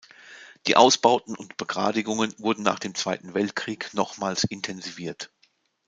[0.65, 5.29] Die Ausbauten und Begradigungen wurden nach dem Zweiten Weltkrieg nochmals intensiviert.